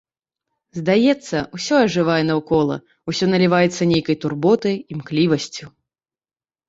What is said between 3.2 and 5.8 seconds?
наліваецца нейкай турботай, імклівасцю.